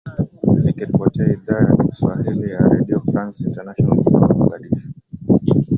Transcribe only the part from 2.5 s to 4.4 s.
ya redio france international kutoka